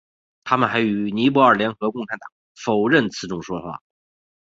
[0.43, 3.79] 他们还与尼泊尔联合共产党否认此种说法。